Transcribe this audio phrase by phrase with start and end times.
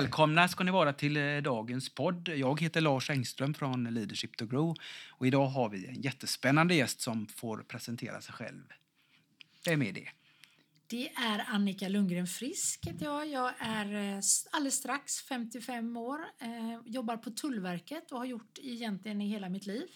[0.00, 2.28] Välkomna ska ni vara till eh, dagens podd.
[2.28, 4.76] Jag heter Lars Engström från Leadership to Grow.
[5.10, 8.62] Och idag har vi en jättespännande gäst som får presentera sig själv.
[9.64, 10.08] Vem är det?
[10.86, 13.28] Det är Annika Lundgren Frisk heter jag.
[13.28, 16.18] Jag är eh, alldeles strax 55 år.
[16.40, 19.86] Eh, jobbar på Tullverket och har gjort egentligen i hela mitt liv.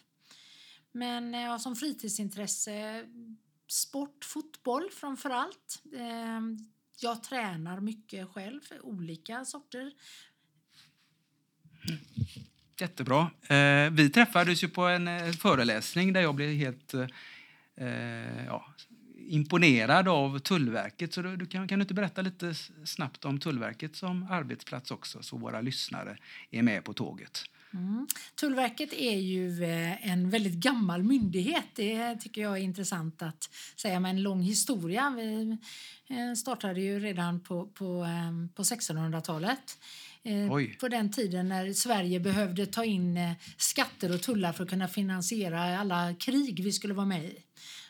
[0.93, 3.05] Men jag har som fritidsintresse
[3.69, 5.83] sport, fotboll framför allt.
[7.01, 9.93] Jag tränar mycket själv, olika sorter.
[12.81, 13.31] Jättebra.
[13.49, 17.07] Eh, vi träffades ju på en eh, föreläsning där jag blev helt eh,
[17.77, 18.75] eh ja,
[19.17, 21.15] imponerad av Tullverket.
[21.15, 22.55] Så du, du kan, kan, du inte berätta lite
[22.85, 26.17] snabbt om Tullverket som arbetsplats också så våra lyssnare
[26.51, 27.45] är med på tåget?
[27.75, 28.07] Mm.
[28.35, 31.65] Tullverket är ju eh, en väldigt gammal myndighet.
[31.75, 35.15] Det tycker jag är intressant att säga med en lång historia.
[35.17, 35.59] Vi
[36.09, 39.79] eh, startade ju redan på, på, ehm, på 1600-talet.
[40.23, 40.77] Eh, Oj.
[40.81, 45.79] På den tiden när Sverige behövde ta in skatter och tullar för att kunna finansiera
[45.79, 47.39] alla krig vi skulle vara med i.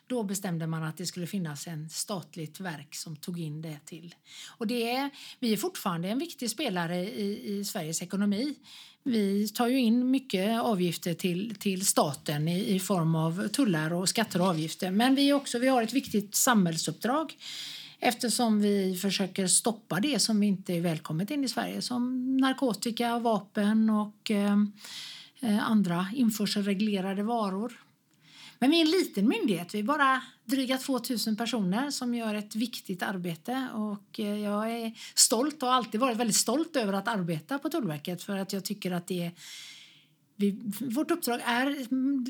[0.07, 4.15] Då bestämde man att det skulle finnas en statligt verk som tog in det till.
[4.59, 5.11] Och det är,
[5.41, 8.55] vi är fortfarande en viktig spelare i, i Sveriges ekonomi.
[9.03, 14.09] Vi tar ju in mycket avgifter till, till staten i, i form av tullar och
[14.09, 14.91] skatter och avgifter.
[14.91, 17.37] Men vi, också, vi har ett viktigt samhällsuppdrag
[17.99, 23.91] eftersom vi försöker stoppa det som inte är välkommet in i Sverige som narkotika, vapen
[23.91, 24.57] och eh,
[25.41, 27.84] eh andra införselreglerade varor.
[28.65, 29.75] Men vi är en liten myndighet.
[29.75, 33.69] Vi är bara dryga 2000 personer som gör ett viktigt arbete.
[33.75, 37.69] Och eh, jag är stolt och har alltid varit väldigt stolt över att arbeta på
[37.69, 39.33] Tullverket för att jag tycker att det är
[40.37, 41.67] vi, vårt uppdrag är,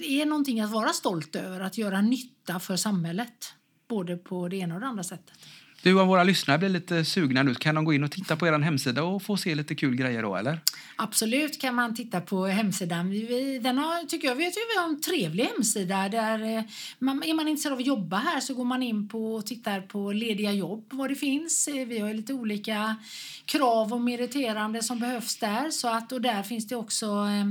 [0.03, 3.55] är någonting att vara stolt över, att göra nytta för samhället.
[3.89, 5.39] Både på det ena och det andra sättet.
[5.85, 8.47] Du, om våra lyssnare blir lite sugna nu, kan de gå in och titta på
[8.47, 10.61] er hemsida och få se lite kul grejer då, eller?
[10.97, 13.11] Absolut kan man titta på hemsidan.
[13.11, 14.45] Vi, den har, tycker jag, vi
[14.79, 16.09] har en trevlig hemsida.
[16.09, 16.63] Där eh,
[16.99, 19.81] man, är man intresserad av att jobba här så går man in på och tittar
[19.81, 21.69] på lediga jobb, vad det finns.
[21.69, 22.97] Eh, vi har lite olika
[23.45, 25.71] krav och meriterande som behövs där.
[25.71, 27.47] Så att, och där finns det också Eh,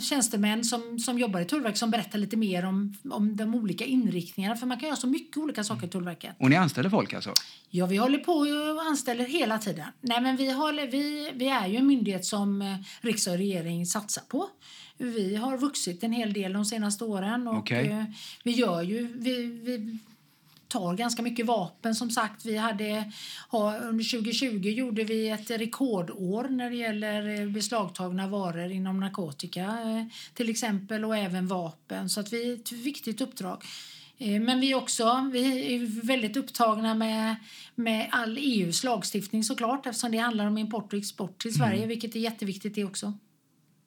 [0.00, 4.56] tjänstemän som, som jobbar i Tullverket som berättar lite mer om, om de olika inriktningarna.
[4.56, 6.36] För man kan göra så mycket olika saker i Tullverket.
[6.38, 7.32] Och ni anställer folk alltså?
[7.70, 9.86] Ja, vi håller på och anställer hela tiden.
[10.00, 13.86] Nej, men vi, håller, vi, vi är ju en myndighet som eh, riksdag och regering
[13.86, 14.48] satsar på.
[14.98, 17.86] Vi har vuxit en hel del de senaste åren och okay.
[17.86, 18.04] Eh,
[18.44, 19.98] vi gör ju, vi, vi
[20.68, 21.94] tar ganska mycket vapen.
[21.94, 23.12] Som sagt, vi hade,
[23.50, 30.04] under 2020 gjorde vi ett rekordår när det gäller eh, beslagtagna varor inom narkotika eh,
[30.34, 32.08] till exempel och även vapen.
[32.08, 33.64] Så att vi ett viktigt uppdrag.
[34.18, 37.36] Eh, men vi, också, vi är väldigt upptagna med,
[37.74, 41.88] med all EUs lagstiftning såklart eftersom det handlar om import och export till Sverige, mm.
[41.88, 43.12] vilket är jätteviktigt det också.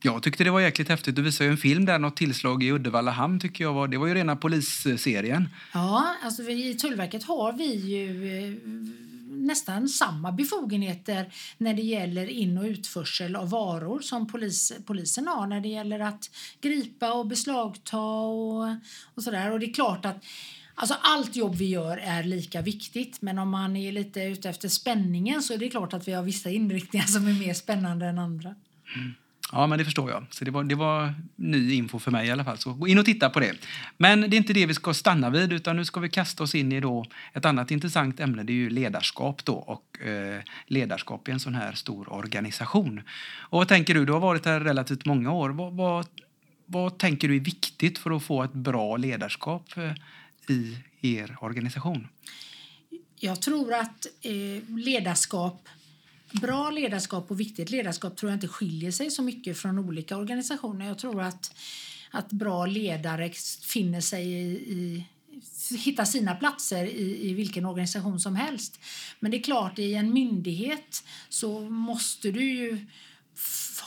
[0.04, 1.16] Jag tyckte det var jäkligt häftigt.
[1.16, 3.88] Du visade ju en film där, något tillslag i Uddevalla hamn tycker jag var.
[3.88, 5.50] Det var ju rena polisserien.
[5.74, 8.54] Ja, alltså i Tullverket har vi ju eh,
[9.30, 15.48] nästan samma befogenheter när det gäller in och utförsel av varor som polis, polisen har
[15.48, 16.30] när det gäller att
[16.62, 18.68] gripa och beslagta och,
[19.16, 19.52] och sådär.
[19.52, 20.24] Och det är klart att
[20.76, 24.70] Alltså allt jobb vi gör är lika viktigt men om man är lite ute efter
[24.70, 28.20] spänningen så är det klart att vi har vissa inriktningar som är mer spännande än
[28.20, 28.56] andra.
[28.96, 29.14] Mm.
[29.52, 30.26] Ja, men det förstår jag.
[30.30, 32.58] Så det var, det var ny info för mig i alla fall.
[32.58, 33.54] Så gå in och titta på det.
[33.98, 36.56] Men det är inte det vi ska stanna vid, utan nu ska vi kasta oss
[36.56, 38.44] in i då ett annat intressant ämne.
[38.44, 43.02] Det är ju ledarskap då och eh, ledarskap i en sån här stor organisation.
[43.40, 44.06] Och vad tänker du?
[44.06, 45.50] Du har varit här relativt många år.
[45.50, 46.08] Vad, vad,
[46.66, 49.92] vad tänker du är viktigt för att få ett bra ledarskap eh,
[50.48, 52.08] i er organisation?
[53.20, 55.70] Jag tror att eh, ledarskap
[56.34, 60.88] bra ledarskap och viktigt ledarskap tror jag inte skiljer sig så mycket från olika organisationer.
[60.88, 61.56] Jag tror att,
[62.12, 63.32] att bra ledare
[63.62, 65.06] finner sig i, i
[65.78, 68.80] hitta sina platser i, i vilken organisation som helst.
[69.20, 72.86] Men det är klart, i en myndighet så måste du ju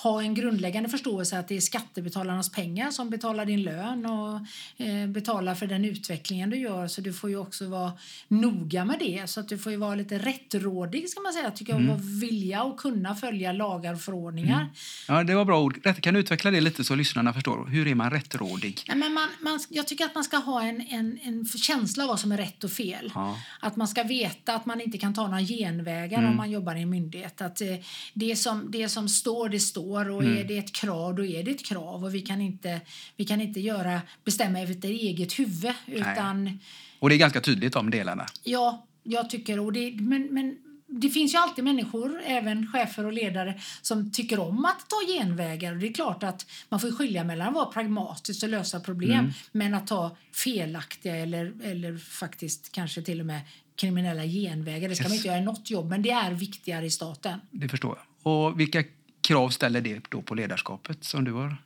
[0.04, 4.40] ha en grundläggande förståelse att det är skattebetalarnas pengar som betalar din lön och
[4.86, 6.86] eh, betalar för den utvecklingen du gör.
[6.88, 7.92] Så du får ju också vara
[8.28, 9.30] noga med det.
[9.30, 11.50] Så att du får ju vara lite rättrådig ska man säga.
[11.50, 12.20] Tycker jag, mm.
[12.20, 14.60] vilja och kunna följa lagar och förordningar.
[14.60, 14.72] Mm.
[15.08, 16.02] Ja, det var bra ord.
[16.02, 17.66] Kan du utveckla det lite så lyssnarna förstår?
[17.66, 18.82] Hur är man rättrådig?
[18.86, 22.08] Ja, men man, man, jag tycker att man ska ha en, en, en känsla av
[22.08, 23.12] vad som är rätt och fel.
[23.14, 23.38] Ja.
[23.60, 26.30] Att man ska veta att man inte kan ta några genvägar mm.
[26.30, 27.40] om man jobbar i en myndighet.
[27.40, 27.68] Att eh,
[28.14, 30.38] det, som, det som står, det står och mm.
[30.38, 32.04] är det ett krav, då är det ett krav.
[32.04, 32.80] Och vi kan inte,
[33.16, 35.74] vi kan inte göra, bestämma efter eget huvud.
[35.86, 36.58] Utan,
[36.98, 38.26] och det är ganska tydligt de delarna.
[38.42, 40.56] Ja, jag tycker och det, men, men
[41.00, 45.74] det finns ju alltid människor, även chefer och ledare, som tycker om att ta genvägar.
[45.74, 49.32] Det är klart att man får skilja mellan att vara pragmatisk och lösa problem, mm.
[49.52, 53.40] men att ta felaktiga eller, eller faktiskt kanske till och med
[53.76, 54.88] kriminella genvägar.
[54.88, 55.10] Det ska yes.
[55.10, 57.40] man inte göra i något jobb, men det är viktigare i staten.
[57.50, 58.32] Det förstår jag.
[58.32, 58.84] Och vilka
[59.24, 61.56] krav ställer det då på ledarskapet som du har,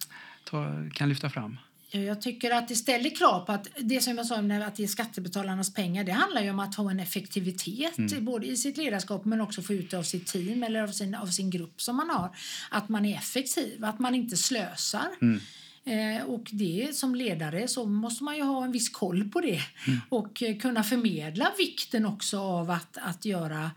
[0.95, 1.59] kan lyfta fram?
[1.91, 4.83] Jag tycker att det ställer krav på att det som jag sa om att det
[4.83, 6.05] är skattebetalarnas pengar.
[6.05, 8.25] Det handlar ju om att ha en effektivitet mm.
[8.25, 11.15] både i sitt ledarskap men också få ut det av sitt team eller av sin,
[11.15, 12.37] av sin grupp som man har.
[12.71, 15.09] Att man är effektiv, att man inte slösar.
[15.23, 15.41] Mm.
[15.85, 19.61] Eh, och det som ledare så måste man ju ha en viss koll på det
[19.87, 20.01] mm.
[20.09, 23.71] och eh, kunna förmedla vikten också av att, att göra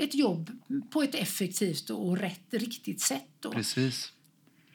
[0.00, 0.50] ett jobb
[0.90, 3.28] på ett effektivt och rätt, riktigt sätt.
[3.40, 3.52] Då.
[3.52, 4.12] Precis.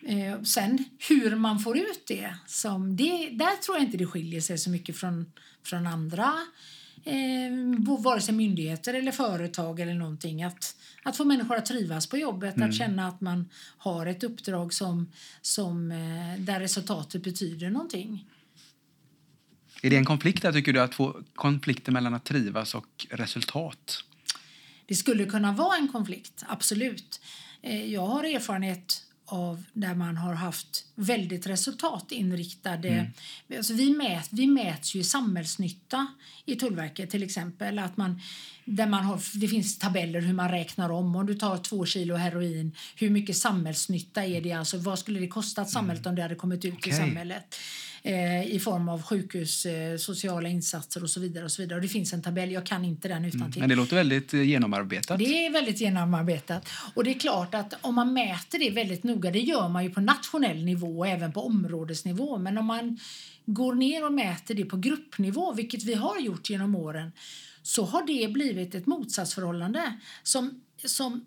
[0.08, 4.42] Eh, sen hur man får ut det, som det, där tror jag inte det skiljer
[4.42, 5.32] sig så mycket från,
[5.64, 6.34] från andra
[7.04, 10.44] eh, vare sig myndigheter eller företag eller någonting.
[10.44, 12.70] Att, att få människor att trivas på jobbet, mm.
[12.70, 15.12] att känna att man har ett uppdrag som,
[15.42, 18.30] som, eh, där resultatet betyder någonting.
[19.82, 24.04] Är det en konflikt där, tycker du, att få konflikter mellan att trivas och resultat?
[24.86, 27.22] Det skulle kunna vara en konflikt, absolut.
[27.62, 32.90] Eh, jag har erfarenhet av där man har haft väldigt resultatinriktade...
[32.90, 33.12] Mm.
[33.58, 36.08] Alltså vi, mät, vi mäts ju i samhällsnytta
[36.46, 37.80] i Tullverket till exempel.
[37.80, 38.22] Att man,
[38.66, 41.16] där man har, det finns tabeller hur man räknar om.
[41.16, 44.52] Om du tar två kilo heroin, hur mycket samhällsnytta är det?
[44.52, 46.12] Alltså, vad skulle det kosta samhället mm.
[46.12, 46.94] om det hade kommit ut okay.
[46.94, 47.56] i samhället?
[48.06, 51.46] Eh, i form av sjukhus, eh, sociala insatser och så vidare.
[51.46, 51.76] Och så vidare.
[51.76, 53.58] Och det finns en tabell, jag kan inte den utan till.
[53.58, 55.20] Mm, men det låter väldigt eh, genomarbetat.
[55.20, 56.70] Det är väldigt genomarbetat.
[56.94, 59.90] Och det är klart att om man mäter det väldigt noga, det gör man ju
[59.90, 62.38] på nationell nivå och även på områdesnivå.
[62.38, 63.00] Men om man
[63.46, 67.12] går ner och mäter det på gruppnivå, vilket vi har gjort genom åren,
[67.62, 71.26] så har det blivit ett motsatsförhållande som, som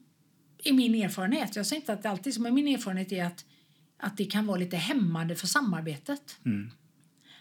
[0.64, 1.56] är min erfarenhet.
[1.56, 3.44] Jag säger inte att det alltid är men min erfarenhet är att
[3.98, 6.36] att det kan vara lite hämmande för samarbetet.
[6.44, 6.70] Mm.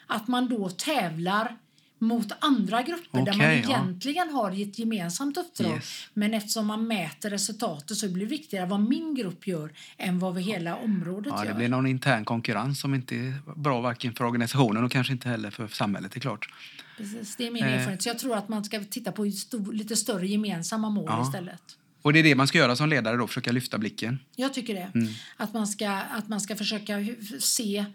[0.07, 1.57] Att man då tävlar
[1.99, 4.35] mot andra grupper okay, där man egentligen ja.
[4.35, 5.75] har ett gemensamt uppdrag.
[5.75, 6.09] Yes.
[6.13, 10.41] Men eftersom man mäter resultatet så blir det viktigare vad min grupp gör än vad
[10.41, 11.51] hela området ja, gör.
[11.51, 15.29] Det blir någon intern konkurrens som inte är bra varken för organisationen och kanske inte
[15.29, 16.15] heller för samhället.
[16.15, 16.49] är klart.
[16.97, 17.73] Precis, det är min eh.
[17.73, 18.03] erfarenhet.
[18.03, 19.31] Så jag tror att man ska titta på
[19.71, 21.21] lite större gemensamma mål ja.
[21.21, 21.61] istället.
[22.01, 24.19] Och det är det man ska göra som ledare då, försöka lyfta blicken?
[24.35, 24.91] Jag tycker det.
[24.95, 25.13] Mm.
[25.37, 27.05] Att, man ska, att man ska försöka
[27.39, 27.85] se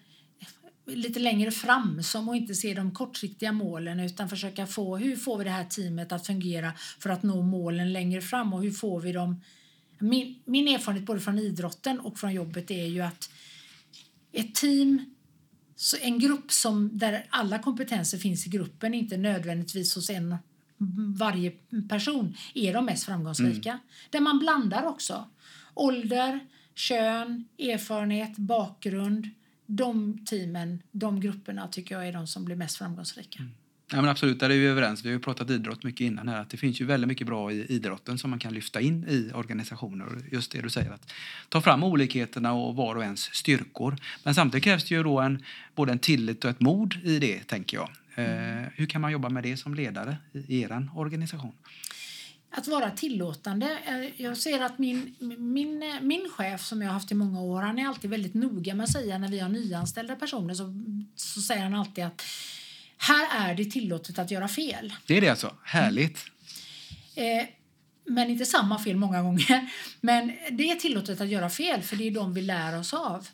[0.86, 5.38] lite längre fram som och inte se de kortsiktiga målen utan försöka få hur får
[5.38, 9.00] vi det här teamet att fungera för att nå målen längre fram och hur får
[9.00, 9.40] vi dem
[9.98, 13.30] min, min erfarenhet både från idrotten och från jobbet är ju att
[14.32, 15.14] ett team
[16.00, 20.36] en grupp som där alla kompetenser finns i gruppen inte nödvändigtvis hos en
[21.16, 21.52] varje
[21.88, 23.70] person är de mest framgångsrika.
[23.70, 23.82] Mm.
[24.10, 25.28] Där man blandar också
[25.74, 26.40] ålder,
[26.74, 29.28] kön, erfarenhet, bakgrund.
[29.66, 33.38] De teamen, de grupperna tycker jag är de som blir mest framgångsrika.
[33.38, 33.52] Mm.
[33.92, 35.04] Ja, men absolut, där är vi överens.
[35.04, 36.40] Vi har ju pratat idrott mycket innan här.
[36.40, 39.30] Att det finns ju väldigt mycket bra i idrotten som man kan lyfta in i
[39.34, 40.06] organisationer.
[40.30, 41.12] Just det du säger, att
[41.48, 43.96] ta fram olikheterna och var och ens styrkor.
[44.22, 47.44] Men samtidigt krävs det ju då en, både en tillit och ett mod i det,
[47.44, 47.90] tänker jag.
[48.14, 48.70] Mm.
[48.74, 51.52] Hur kan man jobba med det som ledare i er organisation?
[52.50, 53.78] Att vara tillåtande.
[53.86, 57.62] Eh, jag ser att min, min, min chef som jag har haft i många år,
[57.62, 60.74] han är alltid väldigt noga med att säga när vi har nyanställda personer så,
[61.16, 62.22] så säger han alltid att
[62.98, 64.94] här är det tillåtet att göra fel.
[65.06, 65.56] Det är det alltså?
[65.64, 66.24] Härligt.
[67.16, 67.38] Mm.
[67.38, 67.46] Eh,
[68.04, 69.70] men inte samma fel många gånger.
[70.00, 73.28] Men det är tillåtet att göra fel för det är de vi lär oss av.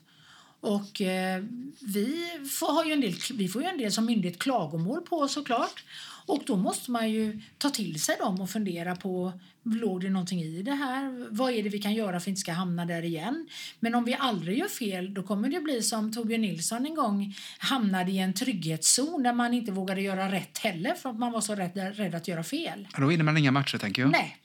[0.61, 1.43] Och eh,
[1.79, 2.27] vi,
[2.59, 5.83] får, har ju en del, vi får ju en del som myndighet klagomål på såklart.
[6.25, 10.41] Och då måste man ju ta till sig dem och fundera på låg det någonting
[10.41, 11.27] i det här?
[11.29, 13.47] Vad är det vi kan göra för att inte ska hamna där igen?
[13.79, 17.35] Men om vi aldrig gör fel då kommer det bli som Torbjörn Nilsson en gång
[17.57, 21.41] hamnade i en trygghetszon där man inte vågade göra rätt heller för att man var
[21.41, 22.87] så rädd, rädd att göra fel.
[22.97, 24.11] Då vinner man inga matcher tänker jag.
[24.11, 24.37] Nej.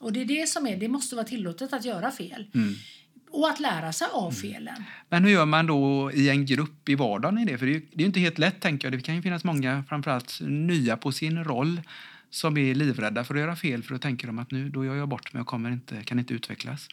[0.00, 2.50] Och det är det som är, det måste vara tillåtet att göra fel.
[2.54, 2.74] Mm
[3.36, 4.84] och att lära sig av felen.
[5.08, 7.58] Men hur gör man då i en grupp i vardagen i det?
[7.58, 8.98] För det är ju det är inte helt lätt tänker jag.
[8.98, 11.80] Det kan ju finnas många, framförallt nya på sin roll,
[12.30, 14.94] som är livrädda för att göra fel för då tänker de att nu då gör
[14.94, 16.88] jag bort mig och kommer inte, kan inte utvecklas.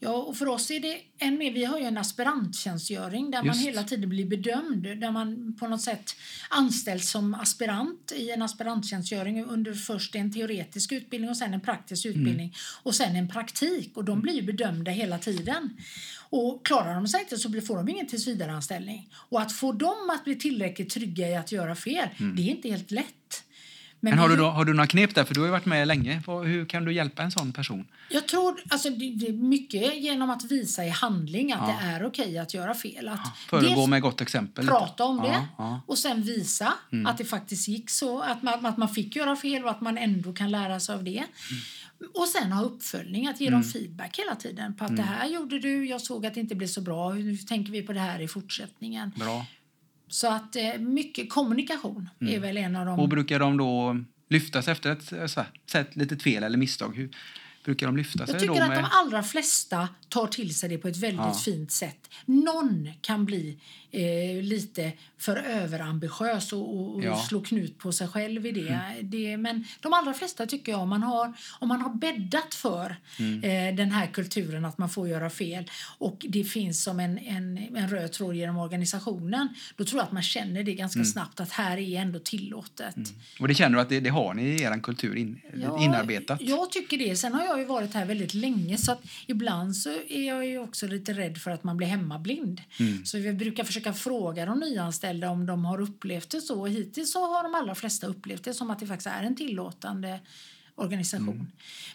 [0.00, 3.56] Ja, och för oss är det än mer, vi har ju en aspiranttjänstgöring där man
[3.56, 3.68] Just.
[3.68, 6.16] hela tiden blir bedömd, där man på något sätt
[6.50, 12.06] anställs som aspirant i en aspiranttjänstgöring under först en teoretisk utbildning och sen en praktisk
[12.06, 15.76] utbildning och sen en praktik och de blir ju bedömda hela tiden.
[16.30, 19.08] Och klarar de sig inte så får de ingen tillsvidareanställning.
[19.14, 22.68] Och att få dem att bli tillräckligt trygga i att göra fel, det är inte
[22.68, 23.15] helt lätt.
[24.10, 25.24] Men har vi- du, då, har du några knep där?
[25.24, 26.22] För du har varit med länge.
[26.44, 27.84] Hur kan du hjälpa en sån person?
[28.10, 31.76] Jag tror alltså det, är mycket genom att visa i handling att Ja.
[31.80, 33.08] det är okej att göra fel.
[33.08, 34.66] Att Föregå dels med gott exempel.
[34.66, 35.80] prata om det Ja, ja.
[35.86, 37.06] och sen visa Mm.
[37.06, 38.20] att det faktiskt gick så.
[38.22, 41.04] Att man, att man fick göra fel och att man ändå kan lära sig av
[41.04, 41.18] det.
[41.18, 42.12] Mm.
[42.14, 45.02] Och sen ha uppföljning, att ge dem feedback hela tiden på att Mm.
[45.06, 47.82] det här gjorde du, jag såg att det inte blev så bra, nu tänker vi
[47.82, 49.12] på det här i fortsättningen.
[49.16, 49.46] Bra.
[50.08, 52.34] Så att eh, mycket kommunikation Mm.
[52.34, 52.98] är väl en av de...
[53.00, 53.96] Och brukar de då
[54.28, 55.40] lyftas efter ett eh, så
[55.72, 56.96] här, litet fel eller misstag?
[56.96, 57.10] Hur
[57.64, 58.62] brukar de lyfta sig Jag tycker då?
[58.62, 58.78] att Med...
[58.78, 61.34] de allra flesta tar till sig det på ett väldigt Ja.
[61.44, 62.10] fint sätt.
[62.24, 63.58] Någon kan bli
[63.96, 67.16] eh, lite för överambitiös och, och, och Ja.
[67.28, 68.80] slå knut på sig själv i det.
[69.02, 69.36] det.
[69.36, 72.96] Men de allra flesta tycker jag, om man har, om man har bäddat för
[73.42, 77.58] eh, den här kulturen att man får göra fel och det finns som en, en,
[77.76, 81.50] en röd tråd genom organisationen, då tror jag att man känner det ganska snabbt att
[81.50, 82.96] här är ändå tillåtet.
[83.40, 85.40] Och det känner du att det, det har ni i er kultur in,
[85.80, 86.40] inarbetat?
[86.40, 87.16] Jag tycker det.
[87.16, 90.58] Sen har jag ju varit här väldigt länge så att ibland så är jag ju
[90.58, 92.62] också lite rädd för att man blir hemmablind.
[92.80, 93.04] Mm.
[93.04, 96.66] Så vi brukar försöka fråga de nyanställda om de har upplevt det så.
[96.66, 100.20] Hittills så har de allra flesta upplevt det som att det faktiskt är en tillåtande
[100.74, 101.28] organisation.
[101.28, 101.46] Mm.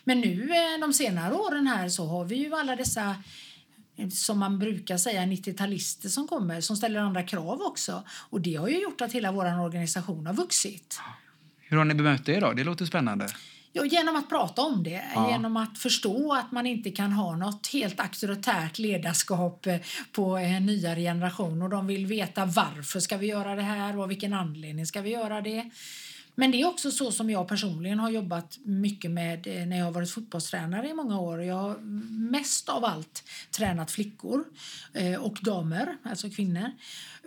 [0.04, 3.16] Men nu eh, de senare åren här så har vi ju alla dessa
[3.96, 8.04] eh, som man brukar säga 90-talister som kommer som ställer andra krav också.
[8.10, 11.00] Och det har ju gjort att hela vår organisation har vuxit.
[11.60, 12.54] Hur har ni bemött det då?
[12.54, 13.28] Det låter spännande.
[13.74, 15.32] Ja, genom att prata om det, Ja.
[15.32, 19.78] genom att förstå att man inte kan ha något helt auktoritärt ledarskap eh,
[20.12, 24.12] på en nyare generation och de vill veta varför ska vi göra det här och
[24.12, 25.70] vilken anledning ska vi göra det.
[26.36, 29.86] Men det är också så som jag personligen har jobbat mycket med eh, när jag
[29.86, 31.44] har varit fotbollstränare i många år.
[31.44, 31.78] Jag har
[32.32, 33.24] mest av allt
[33.58, 34.44] tränat flickor
[34.94, 36.72] eh, och damer, alltså kvinnor.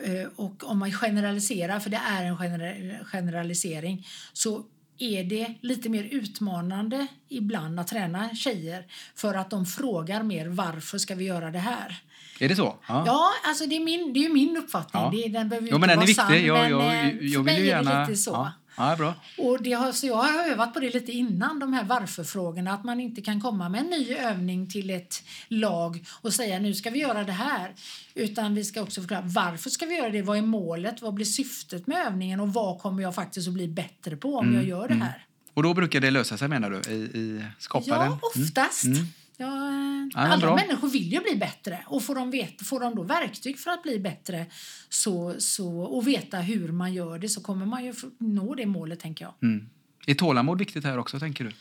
[0.04, 4.64] Eh, Och om man generaliserar, för det är en gener- generalisering, så
[4.98, 10.98] är det lite mer utmanande ibland att träna tjejer för att de frågar mer varför
[10.98, 12.02] ska vi göra det här?
[12.38, 12.76] Är det så?
[12.88, 15.02] Ja, alltså det är, min, det är ju min uppfattning.
[15.02, 15.10] Ja.
[15.10, 16.16] Det, den behöver Jo, men den är viktig.
[16.16, 18.00] sann, Jag, jag, eh, jag, för vill ju gärna...
[18.06, 18.30] lite så.
[18.30, 18.52] Ja.
[18.76, 19.14] Ja, bra.
[19.38, 22.72] Och det har, så jag har övat på det lite innan, de här varför-frågorna.
[22.72, 26.74] Att man inte kan komma med en ny övning till ett lag och säga nu
[26.74, 27.74] ska vi göra det här.
[28.14, 30.22] Utan vi ska också förklara varför ska vi göra det?
[30.22, 31.02] Vad är målet?
[31.02, 32.40] Vad blir syftet med övningen?
[32.40, 35.26] Och vad kommer jag faktiskt att bli bättre på om Mm, jag gör det här?
[35.54, 36.92] Och då brukar det lösa sig menar du?
[36.92, 38.06] I, i skapa den?
[38.06, 38.84] Ja, oftast.
[38.84, 39.06] Mm.
[39.36, 40.56] Ja, eh, alla bra.
[40.56, 43.82] människor vill ju bli bättre och får de, vet, får de då verktyg för att
[43.82, 44.46] bli bättre
[44.88, 49.00] så, så, och veta hur man gör det så kommer man ju nå det målet,
[49.00, 49.34] tänker jag.
[49.42, 49.68] Mm.
[50.06, 51.52] Är tålamod viktigt här också, tänker du?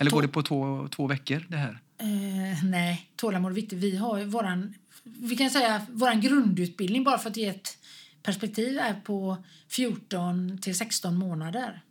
[0.00, 1.78] Eller Tå- går det på två, två veckor, det här?
[1.98, 3.78] Eh, nej, tålamod är viktigt.
[3.78, 7.78] Vi har våran, vi kan säga våran grundutbildning, bara för att ge ett
[8.22, 11.82] perspektiv, är på 14 till 16 månader.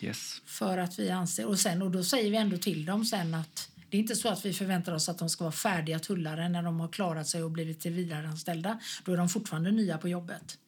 [0.00, 0.42] Yes.
[0.46, 3.70] För att vi anser, och, sen, och då säger vi ändå till dem sen att
[3.94, 6.62] det är inte så att vi förväntar oss att de ska vara färdiga tullare när
[6.62, 8.78] de har klarat sig och blivit tillvidareanställda.
[9.04, 10.58] Då är de fortfarande nya på jobbet.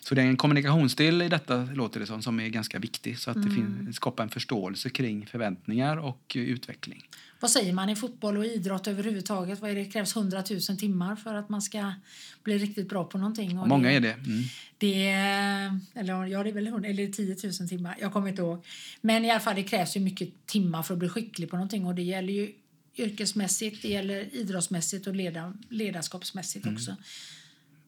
[0.00, 3.18] Så det är en kommunikationsdel i detta, låter det som, som är ganska viktig.
[3.18, 3.54] Så att det Mm.
[3.84, 7.02] fin- skapar en förståelse kring förväntningar och utveckling.
[7.40, 9.60] Vad säger man i fotboll och idrott överhuvudtaget?
[9.60, 9.80] Vad är det?
[9.80, 11.92] det krävs 100 000 timmar för att man ska
[12.42, 13.58] bli riktigt bra på någonting.
[13.58, 14.12] Och Många är det.
[14.12, 14.42] Mm.
[14.78, 15.10] Det
[15.94, 17.96] eller ja, det är väl 100, eller 10 000 timmar.
[18.00, 18.64] Jag kommer inte ihåg.
[19.00, 21.86] Men i alla fall, det krävs ju mycket timmar för att bli skicklig på någonting
[21.86, 22.52] och det gäller ju
[22.96, 26.96] yrkesmässigt, det gäller idrottsmässigt och leda, ledarskapsmässigt också.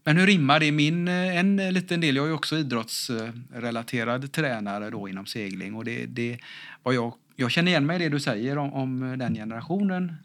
[0.05, 0.73] Men hur rimmar det?
[0.73, 5.75] Min, eh, en eh, liten del, jag är också idrottsrelaterad tränare då inom segling.
[5.75, 6.39] Och det, det,
[6.83, 10.17] vad jag, jag känner igen mig i det du säger om, om den generationen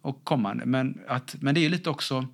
[0.00, 0.66] och kommande.
[0.66, 2.26] Men, att, men det är lite också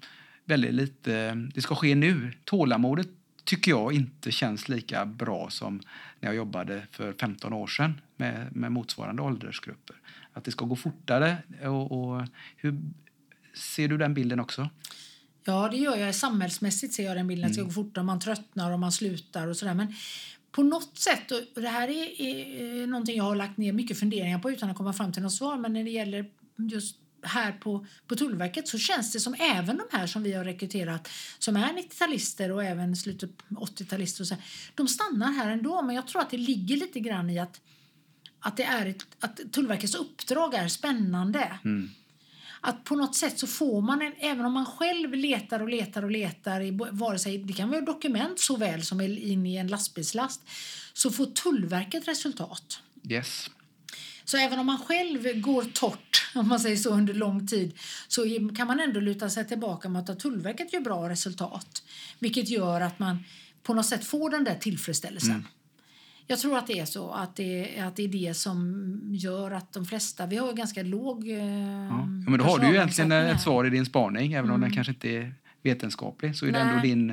[0.45, 2.33] väldigt lite, det ska ske nu.
[2.45, 3.09] Tålamodet
[3.45, 5.81] tycker jag inte känns lika bra som
[6.21, 9.97] när jag jobbade för 15 år sedan med, med motsvarande åldersgrupper.
[10.33, 11.37] Att det ska gå fortare.
[11.63, 12.23] Och, och
[12.57, 12.81] hur
[13.55, 14.69] ser du den bilden också?
[15.45, 16.15] Ja, det gör jag.
[16.15, 17.45] Samhällsmässigt ser jag den bilden.
[17.45, 19.75] att Det ska gå fortare, man tröttnar och man slutar och sådär.
[19.75, 19.95] Men
[20.57, 24.39] på något sätt, och det här är, är någonting jag har lagt ner mycket funderingar
[24.39, 27.87] på utan att komma fram till något svar, men när det gäller just här på,
[28.07, 31.09] på Tullverket så känns det som även de här som vi har rekryterat
[31.39, 34.37] som är 90-talister och även slutet 80-talister och så
[34.75, 35.83] de stannar här ändå.
[35.83, 37.61] Men jag tror att det ligger lite grann i att,
[38.41, 41.59] att, det är ett, att Tullverkets uppdrag är spännande.
[41.65, 41.91] Mm.
[42.67, 46.03] Att på något sätt så får man, en, även om man själv letar och letar
[46.03, 50.41] och letar, i, vare sig det kan vara dokument såväl som in i en lastbilslast,
[50.93, 52.81] så får Tullverket resultat.
[53.09, 53.51] Yes.
[54.25, 58.25] Så även om man själv går torrt om man säger så under lång tid så
[58.57, 61.83] kan man ändå luta sig tillbaka mot att Tullverket gör bra resultat.
[62.19, 63.25] Vilket gör att man
[63.63, 65.31] på något sätt får den där tillfredsställelsen.
[65.31, 65.47] Mm.
[66.27, 69.73] Jag tror att det är så, att det, att det är det som gör att
[69.73, 70.27] de flesta...
[70.27, 71.29] Vi har ganska låg...
[71.29, 71.39] Eh,
[71.89, 72.07] ja.
[72.07, 74.75] men då har du ju egentligen ett svar i din spaning, även om den mm.
[74.75, 75.35] kanske inte är
[75.67, 77.09] vetenskaplig så är det ändå din,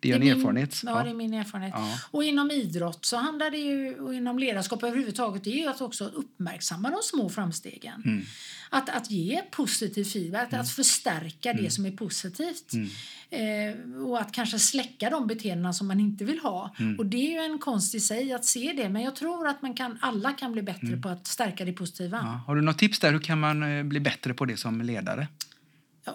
[0.00, 0.80] din det är erfarenhet.
[0.84, 1.74] ja, det är min erfarenhet.
[1.76, 1.98] Ja.
[2.10, 5.80] Och inom idrott så handlar det ju, och inom ledarskap överhuvudtaget, det är ju att
[5.80, 8.02] också uppmärksamma de små framstegen.
[8.04, 8.24] Mm.
[8.70, 10.60] Att, att ge positiv feedback, mm.
[10.60, 11.70] att förstärka det mm.
[11.70, 12.72] som är positivt.
[12.72, 12.88] Mm.
[13.30, 16.74] Eh, och att kanske släcka de beteenden som man inte vill ha.
[16.78, 16.98] Mm.
[16.98, 19.62] Och det är ju en konst i sig att se det, men jag tror att
[19.62, 22.20] man kan, alla kan bli bättre på att stärka det positiva.
[22.22, 22.40] Ja.
[22.46, 23.12] Har du något tips där?
[23.12, 25.26] Hur kan man eh, bli bättre på det som ledare?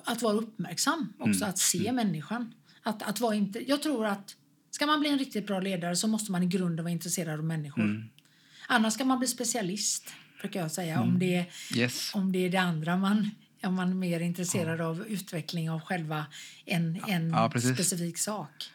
[0.05, 1.49] Att vara uppmärksam också, mm.
[1.49, 1.95] att se mm.
[1.95, 2.53] människan.
[2.83, 4.35] Att, att vara inte, jag tror att
[4.71, 7.45] ska man bli en riktigt bra ledare så måste man i grunden vara intresserad av
[7.45, 7.83] människor.
[7.83, 8.09] Mm.
[8.67, 11.19] Annars ska man bli specialist, brukar jag säga, om, mm.
[11.19, 11.45] det,
[11.75, 12.11] yes.
[12.15, 13.29] om det är det andra man
[13.67, 14.85] om man är mer intresserad ja.
[14.85, 16.25] av utveckling av själva
[16.65, 18.71] en, en ja, specifik sak.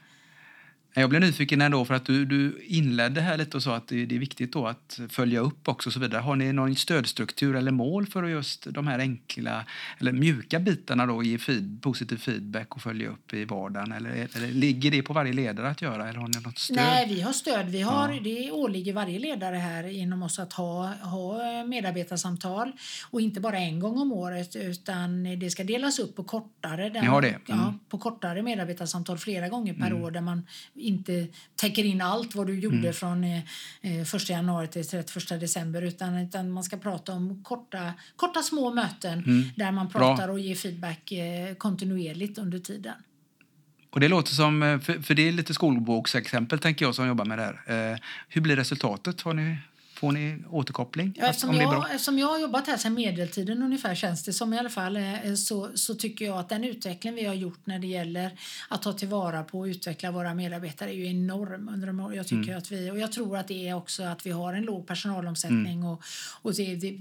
[1.00, 4.06] Jag blev nyfiken ändå för att du, du inledde här lite och sa att det,
[4.06, 5.90] det, är viktigt då att följa upp också.
[5.90, 6.20] så vidare.
[6.20, 9.64] Har ni någon stödstruktur eller mål för just de här enkla
[9.98, 13.92] eller mjuka bitarna då, ge feed, positiv feedback och följa upp i vardagen?
[13.92, 16.08] Eller, eller ligger det på varje ledare att göra?
[16.08, 16.76] Eller har ni något stöd?
[16.76, 17.66] Nej, vi har stöd.
[17.66, 18.20] Vi har, ja.
[18.20, 22.72] Det åligger varje ledare här inom oss att ha, ha medarbetarsamtal
[23.10, 27.22] och inte bara en gång om året utan det ska delas upp på kortare, har
[27.22, 27.28] det?
[27.28, 27.40] Mm.
[27.46, 30.02] Ja, på kortare medarbetarsamtal flera gånger per mm.
[30.02, 30.46] år där man
[30.88, 31.26] inte
[31.56, 32.92] täcker in allt vad du gjorde mm.
[32.92, 33.42] från eh,
[33.82, 38.74] 1 eh, januari till 31 december utan, utan man ska prata om korta, korta små
[38.74, 39.44] möten mm.
[39.56, 40.32] där man pratar Bra.
[40.32, 42.94] och ger feedback eh, kontinuerligt under tiden.
[43.90, 47.24] Och det låter som, eh, för, för det är lite skolboksexempel tänker jag som jobbar
[47.24, 47.92] med det här.
[47.92, 49.20] Eh, hur blir resultatet?
[49.20, 49.56] Har ni
[49.98, 51.14] Får ni återkoppling?
[51.16, 54.58] Ja, eftersom, jag, eftersom jag har jobbat här sedan medeltiden ungefär känns det som i
[54.58, 57.86] alla fall eh, så, så tycker jag att den utveckling vi har gjort när det
[57.86, 58.30] gäller
[58.68, 62.14] att ta tillvara på och utveckla våra medarbetare är ju enorm under de.
[62.14, 62.58] Jag tycker mm.
[62.58, 65.78] att vi och jag tror att det är också att vi har en låg personalomsättning
[65.78, 65.84] mm.
[65.84, 66.02] och,
[66.42, 66.98] och det, det,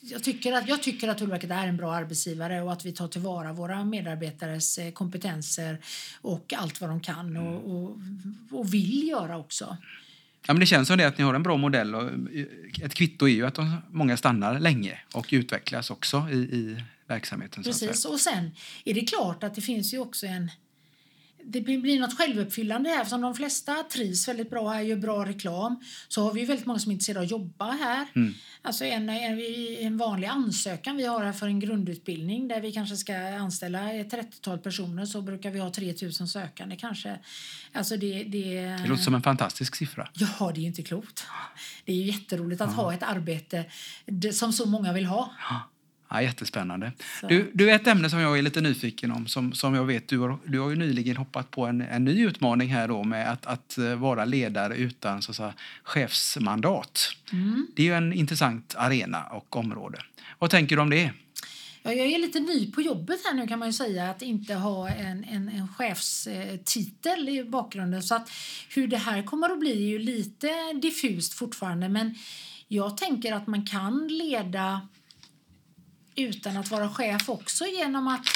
[0.00, 3.08] jag tycker att jag tycker att Tullverket är en bra arbetsgivare och att vi tar
[3.08, 5.78] tillvara våra medarbetares eh, kompetenser
[6.20, 7.98] och allt vad de kan och, och,
[8.50, 9.76] och vill göra också.
[10.46, 11.94] Ja, men det känns som det att ni har en bra modell.
[11.94, 16.36] Och eh, ett kvitto är ju att de, många stannar länge och utvecklas också i,
[16.36, 17.62] i verksamheten.
[17.62, 18.50] Precis, och sen
[18.84, 20.50] är det klart att det finns ju också en
[21.44, 23.00] det blir något självuppfyllande här.
[23.00, 26.78] Eftersom de flesta trivs väldigt bra här, gör bra reklam, så har vi väldigt många
[26.78, 28.06] som är intresserade av att jobba här.
[28.14, 28.34] Mm.
[28.62, 29.40] Alltså en, en,
[29.78, 34.12] en, vanlig ansökan vi har här för en grundutbildning där vi kanske ska anställa ett
[34.12, 37.18] 30-tal personer så brukar vi ha 3000 sökande kanske.
[37.72, 40.08] Alltså det, det, det låter som en fantastisk siffra.
[40.12, 41.26] Ja, det är inte klokt.
[41.84, 42.82] Det är jätteroligt att ja.
[42.82, 43.64] ha ett arbete
[44.32, 45.32] som så många vill ha.
[45.50, 45.68] Ja.
[46.12, 46.92] Ja, jättespännande.
[47.28, 50.18] Du, du, ett ämne som jag är lite nyfiken om, som, som jag vet du
[50.18, 53.46] har, du har ju nyligen hoppat på en, en ny utmaning här då med att,
[53.46, 57.08] att eh, vara ledare utan så säga, chefsmandat.
[57.32, 57.66] Mm.
[57.76, 59.98] Det är ju en intressant arena och område.
[60.38, 61.10] Vad tänker du om det?
[61.82, 64.54] Ja, jag är lite ny på jobbet här nu kan man ju säga, att inte
[64.54, 68.02] ha en, en, en chefstitel i bakgrunden.
[68.02, 68.30] Så att
[68.68, 72.14] hur det här kommer att bli är ju lite diffust fortfarande, men
[72.68, 74.80] jag tänker att man kan leda
[76.16, 78.26] utan att vara chef också genom att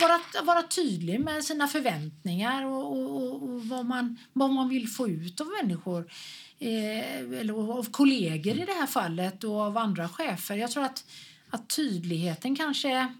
[0.00, 5.08] vara, vara tydlig med sina förväntningar och, och, och vad, man, vad man vill få
[5.08, 6.10] ut av människor.
[6.58, 10.56] Eh, eller av kollegor i det här fallet och av andra chefer.
[10.56, 11.04] Jag tror att,
[11.50, 13.14] att tydligheten kanske...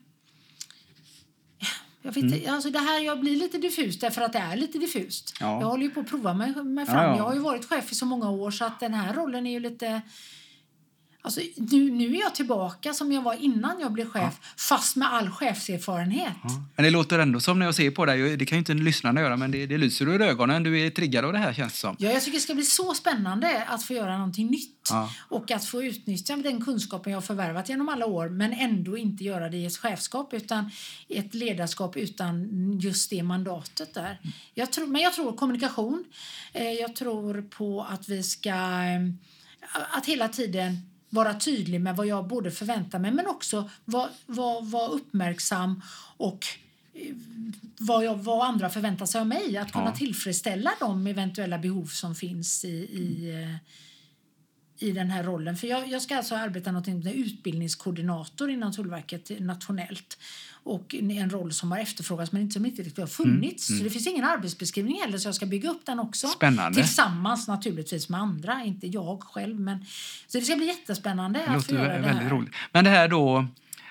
[2.02, 2.54] Jag vet, mm.
[2.54, 5.36] alltså det här jag blir lite diffust därför att det är lite diffust.
[5.40, 5.60] Ja.
[5.60, 6.96] Jag håller ju på att prova mig, mig fram.
[6.96, 7.16] Ja, ja.
[7.16, 9.50] Jag har ju varit chef i så många år så att den här rollen är
[9.50, 10.02] ju lite
[11.24, 14.48] Alltså, nu, nu är jag tillbaka som jag var innan jag blev chef, ja.
[14.56, 16.32] fast med all chefserfarenhet.
[16.42, 16.50] Ja.
[16.76, 19.20] Men det låter ändå som när jag ser på dig, det kan ju inte lyssnarna
[19.20, 20.62] göra, men det, det lyser ur ögonen.
[20.62, 21.96] Du är triggad av det här känns som.
[21.98, 25.10] Ja, jag tycker det ska bli så spännande att få göra någonting nytt ja.
[25.28, 29.48] och att få utnyttja den kunskapen jag förvärvat genom alla år, men ändå inte göra
[29.48, 30.70] det i ett chefskap utan
[31.08, 32.48] ett ledarskap utan
[32.80, 34.20] just det mandatet där.
[34.54, 36.04] Jag tror, men jag tror kommunikation.
[36.52, 39.00] Eh, jag tror på att vi ska, eh,
[39.90, 44.62] att hela tiden vara tydlig med vad jag både förväntar mig men också vara var,
[44.62, 45.82] var uppmärksam
[46.16, 46.46] och
[46.94, 47.14] eh,
[47.78, 49.56] vad, jag, vad andra förväntar sig av mig.
[49.56, 49.92] Att kunna Ja.
[49.96, 53.56] tillfredsställa de eventuella behov som finns i, i, eh,
[54.78, 55.56] i den här rollen.
[55.56, 60.18] För jag, jag ska alltså arbeta något med utbildningskoordinator inom Tullverket nationellt.
[60.66, 63.66] Och en roll som har efterfrågats men inte som inte riktigt har funnits.
[63.66, 66.26] Så det finns ingen arbetsbeskrivning heller så jag ska bygga upp den också.
[66.26, 66.82] Spännande.
[66.82, 69.60] Tillsammans naturligtvis med andra, inte jag själv.
[69.60, 69.86] Men,
[70.26, 72.30] så det ska bli jättespännande Det att få göra det väldigt här.
[72.30, 72.54] roligt.
[72.72, 73.46] Men det här då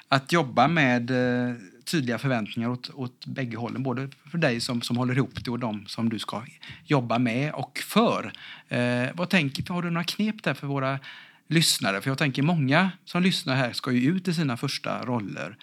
[0.07, 3.83] att jobba med eh, tydliga förväntningar åt, åt bägge hållen.
[3.83, 6.43] Både för dig som, som håller ihop det och de som du ska
[6.85, 8.33] jobba med och för.
[8.67, 10.99] Eh, vad tänker, har du några knep där för våra
[11.47, 12.01] lyssnare?
[12.01, 15.57] För jag tänker många som lyssnar här ska ju ut i sina första roller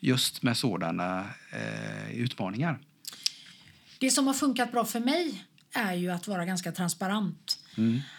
[0.00, 2.78] just med sådana eh, utmaningar.
[3.98, 7.58] Det som har funkat bra för mig är ju att vara ganska transparent.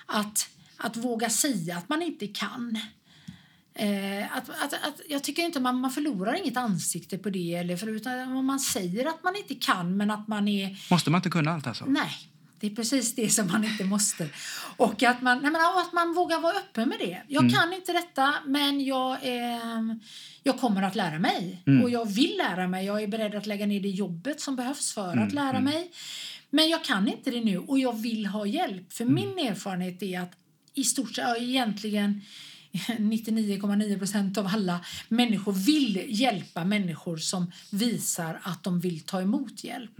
[0.05, 2.79] Att, att våga säga att man inte kan.
[3.75, 7.55] Eh, att, att, att, jag tycker inte man, man förlorar inget ansikte på det.
[7.55, 11.19] Eller för, utan man säger att man inte kan men att man är Måste man
[11.19, 11.85] inte kunna allt alltså?
[11.85, 12.11] Nej,
[12.59, 14.29] det är precis det som man inte måste.
[14.77, 17.21] Och att man, nej men, att man vågar vara öppen med det.
[17.27, 19.81] Jag kan inte detta, men jag, eh,
[20.43, 21.63] jag kommer att lära mig.
[21.83, 22.85] Och jag vill lära mig.
[22.85, 25.91] Jag är beredd att lägga ner det jobbet som behövs för att lära mig.
[26.49, 28.93] Men jag kan inte det nu och jag vill ha hjälp.
[28.93, 30.31] För min erfarenhet är att
[30.73, 32.21] i stort sett, ja, egentligen
[32.97, 39.63] 99,9 procent av alla människor vill hjälpa människor som visar att de vill ta emot
[39.63, 39.91] hjälp.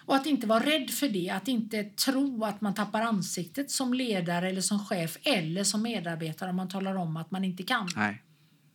[0.00, 3.94] Och att inte vara rädd för det, att inte tro att man tappar ansiktet som
[3.94, 7.88] ledare eller som chef eller som medarbetare om man talar om att man inte kan.
[7.96, 8.22] Nej.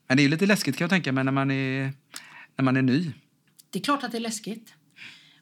[0.08, 1.94] Men det är ju lite läskigt kan jag tänka mig när man är,
[2.56, 3.12] när man är ny.
[3.70, 4.74] Det är klart att det är läskigt.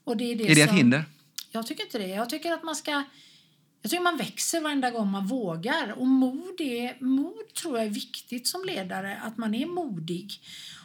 [0.04, 1.04] Och det är, det Är det ett som- hinder?
[1.52, 2.08] Jag tycker inte det.
[2.08, 3.04] Jag tycker att man ska...
[3.82, 5.92] Jag tycker man växer varenda gång man vågar.
[5.92, 10.42] Och mod, är, mod tror jag är viktigt som ledare, att man är modig.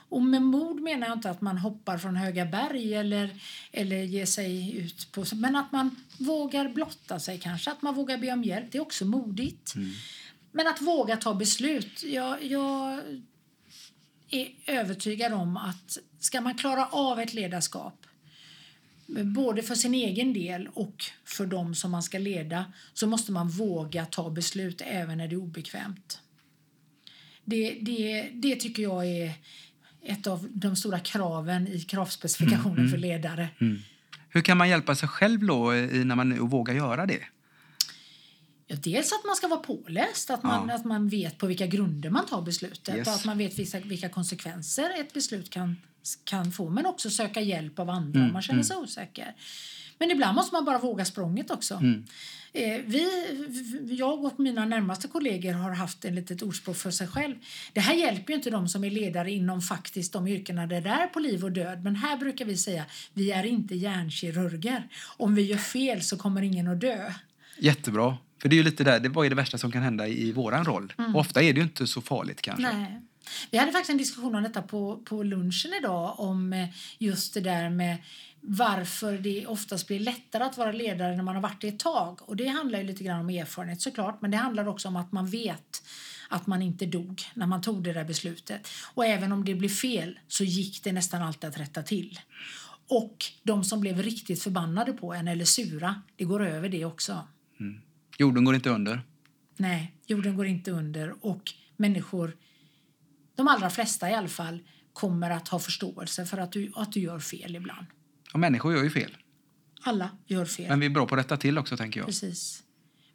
[0.08, 3.40] Och med mod menar jag inte att man hoppar från höga berg eller,
[3.72, 5.24] eller ger sig ut på...
[5.34, 8.66] Men att man vågar blotta sig kanske, att man vågar be om hjälp.
[8.72, 9.74] Det är också modigt.
[10.52, 12.02] Men att våga ta beslut.
[12.02, 13.00] Jag, jag
[14.30, 18.03] är övertygad om att ska man klara av ett ledarskap
[19.06, 23.48] både för sin egen del och för dem som man ska leda så måste man
[23.48, 26.18] våga ta beslut även när det är obekvämt.
[27.44, 29.32] Det, det, det tycker jag är
[30.02, 33.48] ett av de stora kraven i kravspecifikationen för ledare.
[34.28, 37.20] Hur kan man hjälpa sig själv då i, när man vågar göra det?
[38.66, 40.74] Ja, dels att man ska vara påläst, att man, Ja.
[40.74, 43.08] att man vet på vilka grunder man tar beslutet Yes.
[43.08, 45.76] och att man vet vilka, vilka konsekvenser ett beslut kan,
[46.24, 46.70] kan få.
[46.70, 49.34] Men också söka hjälp av andra om man känner sig osäker.
[49.98, 51.80] Men ibland måste man bara våga språnget också.
[52.56, 53.06] Eh, vi,
[53.90, 57.34] jag och mina närmaste kollegor har haft en litet ordspråk för sig själv.
[57.72, 60.88] Det här hjälper ju inte de som är ledare inom faktiskt de yrkena där det
[60.88, 61.84] är på liv och död.
[61.84, 64.88] Men här brukar vi säga, vi är inte hjärnkirurger.
[65.16, 67.12] Om vi gör fel så kommer ingen att dö.
[67.58, 68.16] Jättebra.
[68.42, 70.32] För det är ju lite där, det, vad är det värsta som kan hända i
[70.32, 70.92] våran roll?
[71.14, 72.66] Och ofta är det ju inte så farligt kanske.
[72.66, 72.82] Mm.
[72.82, 73.00] Nej.
[73.50, 77.40] Vi hade faktiskt en diskussion om detta på, på lunchen idag om eh, just det
[77.40, 77.96] där med
[78.40, 82.28] varför det oftast blir lättare att vara ledare när man har varit det ett tag.
[82.28, 85.12] Och det handlar ju lite grann om erfarenhet såklart, men det handlar också om att
[85.12, 85.82] man vet
[86.28, 88.68] att man inte dog när man tog det där beslutet.
[88.94, 92.20] Och även om det blev fel så gick det nästan alltid att rätta till.
[92.88, 97.28] Och de som blev riktigt förbannade på en eller sura, det går över det också.
[98.18, 99.00] Jorden går inte under.
[99.56, 102.36] Nej, jorden går inte under och människor,
[103.36, 107.00] de allra flesta i alla fall, kommer att ha förståelse för att du, att du
[107.00, 107.86] gör fel ibland.
[108.32, 109.16] Och människor gör ju fel.
[109.82, 110.68] Alla gör fel.
[110.68, 112.06] Men vi är bra på att rätta till också tänker jag.
[112.06, 112.62] Precis.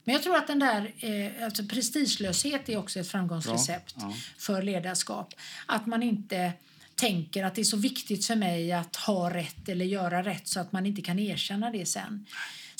[0.03, 4.13] Men jag tror att den där eh, alltså prestigelöshet är också ett framgångsrecept ja.
[4.38, 5.34] för ledarskap.
[5.65, 6.53] Att man inte
[6.95, 10.60] tänker att det är så viktigt för mig att ha rätt eller göra rätt så
[10.60, 12.25] att man inte kan erkänna det sen.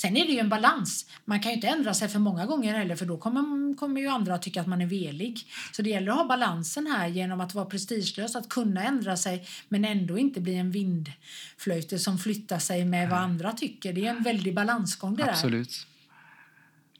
[0.00, 1.06] Sen är det ju en balans.
[1.24, 4.06] Man kan ju inte ändra sig för många gånger heller för då kommer, kommer ju
[4.06, 5.38] andra att tycka att man är velig.
[5.72, 9.46] Så det gäller att ha balansen här genom att vara prestigelös, att kunna ändra sig
[9.68, 13.92] men ändå inte bli en vindflöjte som flyttar sig med vad andra tycker.
[13.92, 15.30] Det är en väldig balansgång det där.
[15.30, 15.86] Absolut.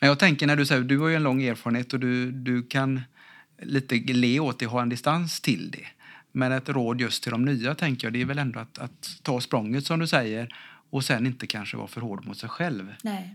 [0.01, 2.63] Men jag tänker när du säger, du har ju en lång erfarenhet och du, du
[2.63, 3.01] kan
[3.63, 5.87] lite le åt det ha en distans till det.
[6.33, 9.19] Men ett råd just till de nya tänker jag, det är väl ändå att, att
[9.23, 10.49] ta språnget som du säger
[10.91, 12.95] och sen inte kanske vara för hård mot sig själv.
[13.03, 13.35] Nej.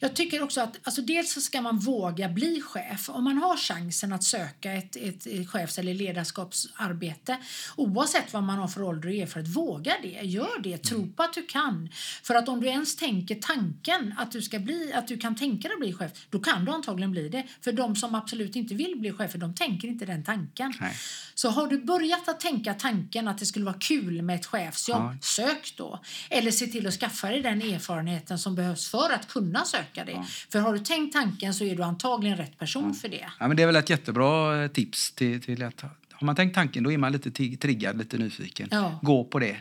[0.00, 3.08] Jag tycker också att alltså dels så ska man våga bli chef.
[3.08, 7.36] Om man har chansen att söka ett, ett, ett chefs eller ledarskapsarbete
[7.76, 10.20] oavsett vad man har för ålder och erfarenhet, våga det.
[10.22, 10.78] Gör det.
[10.78, 11.88] Tro på att du kan.
[12.22, 15.68] För att om du ens tänker tanken att du, ska bli, att du kan tänka
[15.68, 17.46] dig att bli chef, då kan du antagligen bli det.
[17.60, 20.74] För de som absolut inte vill bli chefer, de tänker inte den tanken.
[20.80, 20.94] Nej.
[21.34, 24.96] Så har du börjat att tänka tanken att det skulle vara kul med ett chefsjobb,
[25.00, 25.16] Ja.
[25.22, 26.00] sök då.
[26.30, 30.24] Eller se till att skaffa dig den erfarenheten som behövs för att kunna söka det.
[30.52, 33.30] För har du tänkt tanken så är du antagligen rätt person för det.
[33.38, 36.54] Ja, men det är väl ett jättebra eh, tips till, till att har man tänkt
[36.54, 38.68] tanken då är man lite triggad, lite nyfiken.
[38.70, 38.98] Ja.
[39.02, 39.56] Gå på det.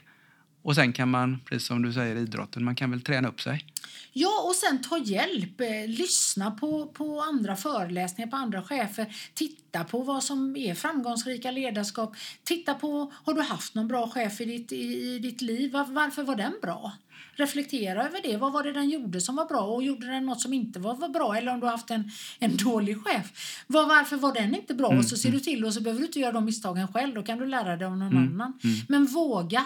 [0.62, 3.66] Och sen kan man, precis som du säger idrotten, man kan väl träna upp sig.
[4.14, 5.62] Ja, och sen ta hjälp.
[5.62, 9.16] Eh, lyssna på, på andra föreläsningar, på andra chefer.
[9.34, 12.16] Titta på vad som är framgångsrika ledarskap.
[12.44, 15.72] Titta på, har du haft någon bra chef i ditt, i, ditt liv?
[15.72, 16.92] Var, varför var den bra?
[17.34, 18.38] Reflektera över det.
[18.38, 19.62] Vad var det den gjorde som var bra?
[19.62, 21.36] Och gjorde den något som inte var, var bra?
[21.38, 23.64] Eller om du har haft en, en dålig chef.
[23.68, 24.88] Var, varför var den inte bra?
[24.88, 27.16] Och så ser du till och så behöver du inte göra de misstagen själv.
[27.16, 28.60] Då kan du lära dig av någon annan.
[28.88, 29.66] Men våga.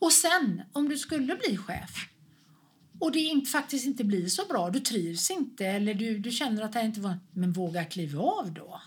[0.00, 2.08] Och sen, om du skulle bli chef
[2.98, 6.62] och det inte, faktiskt inte blir så bra, du trivs inte eller du, du känner
[6.62, 7.18] att det inte var...
[7.32, 8.80] Men våga kliva av då.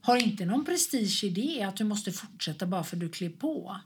[0.00, 3.38] Har inte någon prestige i det att du måste fortsätta bara för att du klev
[3.38, 3.76] på.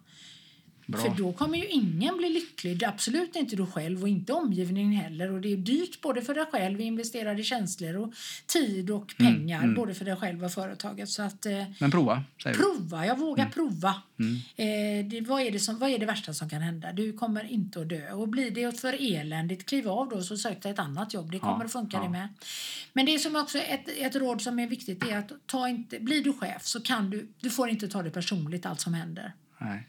[0.87, 1.01] Bra.
[1.01, 2.85] För då kommer ju ingen bli lycklig.
[2.85, 5.33] Absolut inte du själv och inte omgivningen heller.
[5.33, 8.13] Och det är dyrt både för dig själv, investerade känslor och
[8.47, 9.75] tid och pengar.
[9.77, 11.09] Både för dig själv och företaget.
[11.09, 12.63] Så att eh, Men prova, säger vi.
[12.63, 13.95] prova, jag vågar prova.
[14.57, 16.93] Eh, det, vad, är det som, vad är det värsta som kan hända?
[16.93, 18.13] Du kommer inte att dö.
[18.13, 21.31] Och blir det för eländigt, kliv av då så sök dig ett annat jobb.
[21.31, 22.03] Det kommer Ja, att funka ja.
[22.03, 22.29] det med.
[22.93, 26.25] Men det som också ett, ett råd som är viktigt är att ta inte, blir
[26.25, 29.33] du chef så kan du, du får inte ta det personligt allt som händer.
[29.59, 29.87] Nej.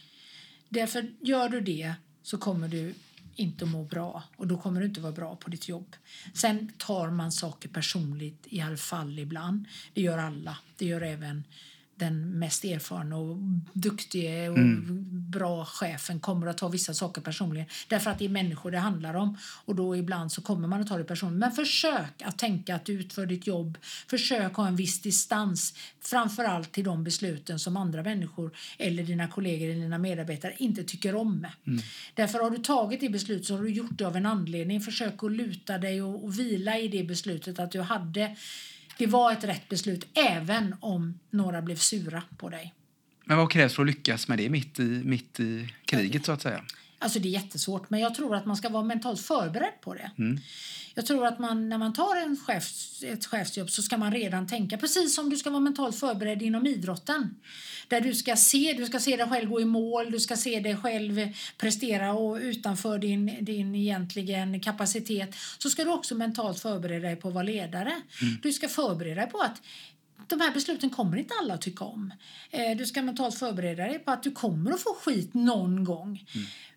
[0.69, 2.93] Därför gör du det så kommer du
[3.35, 5.95] inte att må bra och då kommer du inte vara bra på ditt jobb.
[6.33, 9.65] Sen tar man saker personligt i alla fall ibland.
[9.93, 10.57] Det gör alla.
[10.77, 11.43] Det gör även
[11.95, 13.37] den mest erfarna och
[13.73, 14.57] duktiga och
[15.11, 17.67] bra chefen kommer att ta vissa saker personligen.
[17.87, 20.87] Därför att det är människor det handlar om och då ibland så kommer man att
[20.87, 21.39] ta det personligt.
[21.39, 23.77] Men försök att tänka att du utför ditt jobb.
[24.07, 25.73] Försök ha en viss distans.
[26.01, 31.15] Framförallt till de besluten som andra människor eller dina kollegor eller dina medarbetare inte tycker
[31.15, 31.47] om.
[32.13, 34.81] Därför har du tagit det beslutet så har du gjort det av en anledning.
[34.81, 38.35] Försök att luta dig och, och vila i det beslutet att du hade
[38.97, 42.73] det var ett rätt beslut även om några blev sura på dig.
[43.25, 46.41] Men vad krävs för att lyckas med det mitt i, mitt i kriget så att
[46.41, 46.63] säga?
[46.99, 50.11] Alltså det är jättesvårt men jag tror att man ska vara mentalt förberedd på det.
[50.17, 50.39] Mm.
[50.97, 54.47] Jag tror att man, när man tar en chefs, ett chefsjobb så ska man redan
[54.47, 57.35] tänka precis som du ska vara mentalt förberedd inom idrotten.
[57.87, 60.59] Där du ska se, du ska se dig själv gå i mål, du ska se
[60.59, 67.07] dig själv prestera och utanför din, din egentligen kapacitet så ska du också mentalt förbereda
[67.07, 68.01] dig på att vara ledare.
[68.41, 69.61] Du ska förbereda dig på att
[70.27, 72.13] de här besluten kommer inte alla att tycka om.
[72.51, 76.25] Eh, du ska mentalt förbereda dig på att du kommer att få skit någon gång.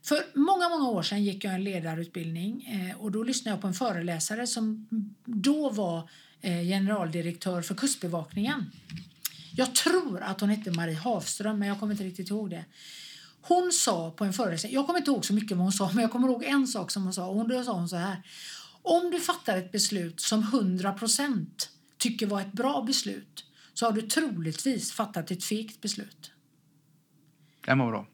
[0.03, 3.67] För många, många år sedan gick jag en ledarutbildning eh, och då lyssnade jag på
[3.67, 4.89] en föreläsare som
[5.25, 8.71] då var eh, generaldirektör för Kustbevakningen.
[9.57, 12.65] Jag tror att hon hette Marie Havström, men jag kommer inte riktigt ihåg det.
[13.41, 16.03] Hon sa på en föreläsning, jag kommer inte ihåg så mycket vad hon sa, men
[16.03, 17.27] jag kommer ihåg en sak som hon sa.
[17.27, 18.23] Och hon- då sa hon så här.
[18.83, 21.69] Om du fattar ett beslut som 100%
[21.99, 26.33] tycker var ett bra beslut så har du troligtvis fattat ett fegt beslut.
[27.67, 28.07] Den var bra.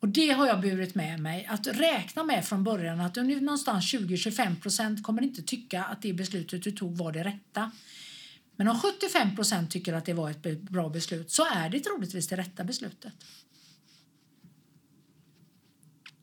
[0.00, 1.46] Och det har jag burit med mig.
[1.46, 6.70] Att räkna med från början att någonstans 20-25% kommer inte tycka att det beslutet du
[6.70, 7.70] tog var det rätta.
[8.56, 12.36] Men om 75% tycker att det var ett bra beslut så är det troligtvis det
[12.36, 13.12] rätta beslutet.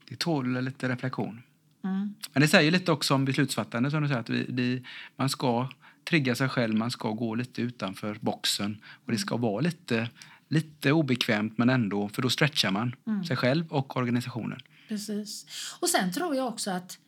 [0.10, 1.42] Det tål lite reflektion.
[1.84, 2.14] Mm.
[2.34, 3.92] Men det säger lite också om beslutsfattande.
[3.92, 4.84] Som du säger, att vi, vi,
[5.16, 5.70] man ska
[6.10, 8.82] trigga sig själv, man ska gå lite utanför boxen.
[9.06, 10.10] Och det ska vara lite,
[10.48, 12.96] lite obekvämt, men ändå, för då stretchar man
[13.28, 14.60] sig själv och organisationen.
[14.88, 15.46] Precis.
[15.80, 17.00] Och sen tror jag också att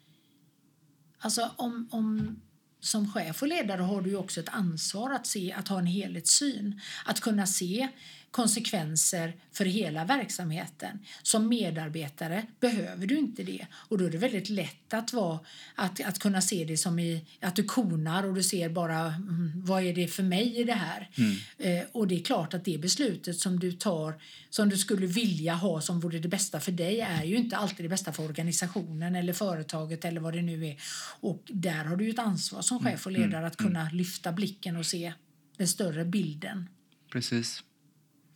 [1.20, 2.40] alltså om, om
[2.80, 6.82] som chef och ledare har du också ett ansvar att se, att ha en helhetssyn.
[7.06, 7.88] Att kunna se
[8.32, 11.00] konsekvenser för hela verksamheten.
[11.24, 13.68] Som medarbetare behöver du inte det.
[13.74, 15.40] Och då är det väldigt lätt att, vara,
[15.76, 19.52] att, att kunna se det som i, att du konar och du ser bara mm,
[19.56, 21.10] vad är det för mig i det här.
[21.58, 25.54] Eh, och det är klart att det beslutet som du tar som du skulle vilja
[25.54, 29.16] ha som vore det bästa för dig är ju inte alltid det bästa för organisationen
[29.16, 30.82] eller företaget eller vad det nu är.
[31.20, 34.86] Och där har du ett ansvar som chef och ledare att kunna lyfta blicken och
[34.86, 35.14] se
[35.58, 36.70] den större bilden.
[37.12, 37.64] Precis.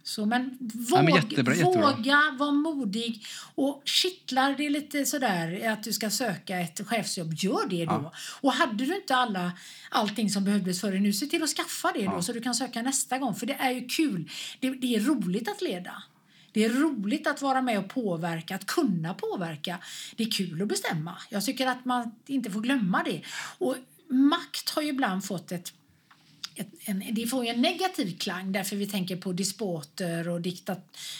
[0.06, 1.92] Så, men våg, men jättebra, jättebra.
[1.96, 3.26] våga vara modig.
[3.56, 7.92] Och kittlar det lite sådär att du ska söka ett chefsjobb, gör det då.
[7.92, 8.13] Ja.
[8.42, 9.52] Och hade du inte alla,
[9.89, 12.22] allting som behövdes för dig nu, se till att skaffa det då Ja.
[12.22, 13.36] så du kan söka nästa gång.
[13.36, 14.30] För det är ju kul.
[14.60, 16.04] Det, det är roligt att leda.
[16.52, 19.78] Det är roligt att vara med och påverka, att kunna påverka.
[20.16, 21.18] Det är kul att bestämma.
[21.30, 23.22] Jag tycker att man inte får glömma det.
[23.58, 23.76] Och
[24.10, 25.74] makt har ju ibland fått ett,
[26.86, 30.76] en, det får ju en negativ klang därför vi tänker på despoter och dikta,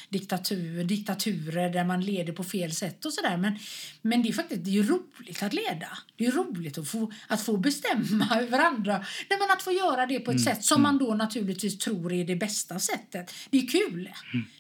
[0.10, 3.38] diktatur, diktaturer där man leder på fel sätt och sådär.
[3.38, 3.60] Men,
[4.02, 5.98] men det är faktiskt det är roligt att leda.
[6.18, 8.98] Det är roligt att få, att få bestämma över andra.
[9.30, 12.26] Nej, men att få göra det på ett sätt som man då naturligtvis tror är
[12.26, 13.34] det bästa sättet.
[13.50, 14.10] Det är kul.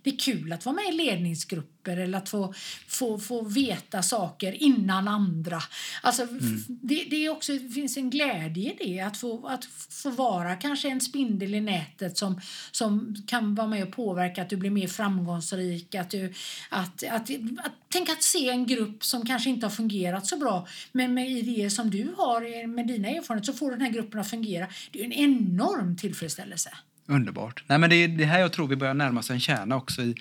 [0.03, 2.53] Det är kul att vara med i ledningsgrupper eller att få,
[2.87, 5.61] få, få veta saker innan andra.
[6.01, 9.65] Alltså, f- det, det, är också, det finns en glädje i det, att få, att
[9.89, 14.49] få vara kanske en spindel i nätet som, som kan vara med och påverka att
[14.49, 15.95] du blir mer framgångsrik.
[15.95, 16.33] Att du,
[16.69, 17.29] att, att,
[17.65, 21.31] att, tänk att se en grupp som kanske inte har fungerat så bra men med
[21.31, 24.67] idéer som du har, med dina erfarenheter, så får den här gruppen att fungera.
[24.91, 26.69] Det är en enorm tillfredsställelse.
[27.05, 27.63] Underbart.
[27.67, 30.01] Nej, men det är det här jag tror vi börjar närma oss en kärna också
[30.01, 30.15] i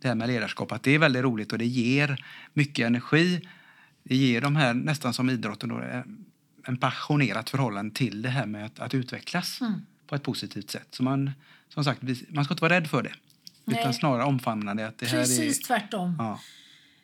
[0.00, 0.72] det här med ledarskap.
[0.72, 3.48] Att det är väldigt roligt och det ger mycket energi.
[4.02, 6.02] Det ger de här, nästan som idrotten, då, eh,
[6.66, 9.80] en passionerat förhållande till det här med att, att utvecklas Mm.
[10.06, 10.88] på ett positivt sätt.
[10.90, 11.30] Så man,
[11.68, 13.12] som sagt, man ska inte vara rädd för det.
[13.66, 13.94] Utan Nej.
[13.94, 14.88] snarare omfamna det.
[14.88, 16.14] Att det Precis är, tvärtom.
[16.18, 16.40] ja,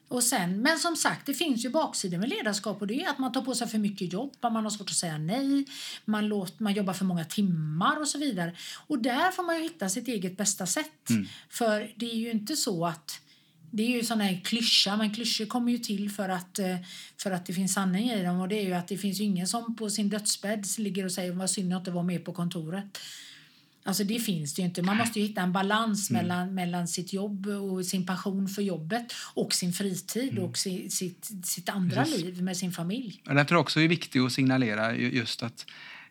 [0.09, 3.19] Och sen, men som sagt, det finns ju baksidor med ledarskap och det är att
[3.19, 5.65] man tar på sig för mycket jobb, man har svårt att säga nej,
[6.05, 8.53] man, låt, man jobbar för många timmar och så vidare.
[8.87, 11.09] Och där får man ju hitta sitt eget bästa sätt.
[11.49, 13.21] För det är ju inte så att
[13.75, 16.77] det är ju sån här klyscha, men klyschor kommer ju till för att, eh,
[17.23, 18.41] för att det finns sanning i dem.
[18.41, 21.33] Och det är ju att det finns ingen som på sin dödsbädd ligger och säger
[21.33, 22.99] vad synd att inte vara med på kontoret.
[23.85, 24.83] Alltså det finns det ju inte.
[24.83, 29.13] Man måste ju hitta en balans mellan, mellan sitt jobb och sin passion för jobbet
[29.35, 32.21] och sin fritid och si, sitt, sitt andra Precis.
[32.25, 33.23] liv med sin familj.
[33.29, 35.67] Och därför också är det viktigt att signalera ju- just att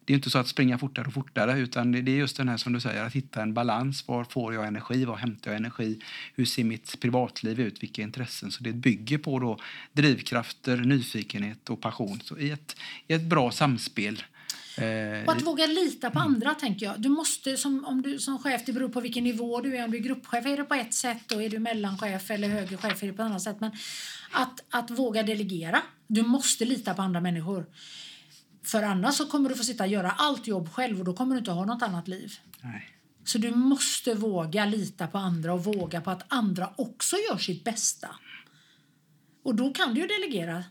[0.06, 2.58] det är inte så att springa fortare och fortare utan det är just den här
[2.58, 4.08] som du säger att hitta en balans.
[4.08, 5.06] Var får jag energi?
[5.06, 6.00] Var hämtar jag energi?
[6.36, 7.84] Hur ser mitt privatliv ut?
[7.84, 8.52] Vilka intressen?
[8.52, 9.60] Så det bygger på då
[9.94, 12.22] drivkrafter, nyfikenhet och passion.
[12.24, 12.76] Så i ett,
[13.08, 14.24] i ett bra samspel.
[14.78, 17.02] Eh, Och att våga lita på andra, tänker jag.
[17.02, 19.86] Du måste, som, om du som chef, det beror på vilken nivå du är.
[19.86, 22.78] Om du är gruppchef är det på ett sätt och är du mellanchef eller högre
[22.78, 23.58] chef är det på ett annat sätt.
[23.60, 23.72] Men
[24.32, 25.82] att, att våga delegera.
[26.08, 27.66] Du måste lita på andra människor.
[28.64, 31.36] För annars så kommer du få sitta och göra allt jobb själv och då kommer
[31.36, 32.34] du inte ha något annat liv.
[32.62, 32.88] nej.
[33.24, 37.64] Så du måste våga lita på andra och våga på att andra också gör sitt
[37.64, 38.16] bästa.
[39.44, 40.64] Och då kan du ju delegera.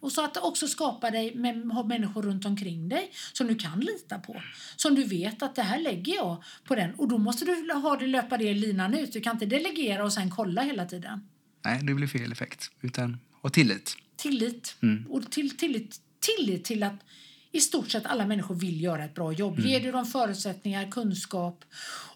[0.00, 3.80] Och så att också skapa dig med ha människor runt omkring dig som du kan
[3.80, 4.42] lita på.
[4.76, 6.94] Som du vet att det här lägger jag på den.
[6.94, 9.12] Och då måste du ha det löpa det linan ut.
[9.12, 11.28] Du kan inte delegera och sen kolla hela tiden.
[11.64, 12.70] nej, det blir fel effekt.
[12.80, 13.96] Utan ha tillit.
[14.16, 14.76] Tillit.
[14.82, 15.06] Mm.
[15.10, 17.04] Och till, tillit, tillit till att
[17.52, 19.58] i stort sett alla människor vill göra ett bra jobb.
[19.58, 21.64] Ger du dem förutsättningar, kunskap